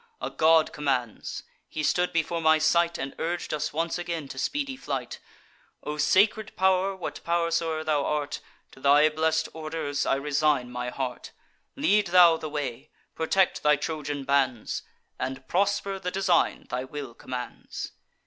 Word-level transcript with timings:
A 0.19 0.31
god 0.31 0.73
commands: 0.73 1.43
he 1.69 1.83
stood 1.83 2.11
before 2.11 2.41
my 2.41 2.57
sight, 2.57 2.97
And 2.97 3.13
urg'd 3.19 3.53
us 3.53 3.71
once 3.71 3.99
again 3.99 4.27
to 4.29 4.39
speedy 4.39 4.75
flight. 4.75 5.19
O 5.83 5.97
sacred 5.97 6.55
pow'r, 6.55 6.95
what 6.95 7.23
pow'r 7.23 7.51
soe'er 7.51 7.83
thou 7.83 8.03
art, 8.03 8.39
To 8.71 8.79
thy 8.79 9.07
blest 9.09 9.47
orders 9.53 10.07
I 10.07 10.15
resign 10.15 10.71
my 10.71 10.89
heart. 10.89 11.33
Lead 11.75 12.07
thou 12.07 12.35
the 12.37 12.49
way; 12.49 12.89
protect 13.13 13.61
thy 13.61 13.75
Trojan 13.75 14.23
bands, 14.23 14.81
And 15.19 15.47
prosper 15.47 15.99
the 15.99 16.09
design 16.09 16.65
thy 16.71 16.83
will 16.83 17.13
commands." 17.13 17.91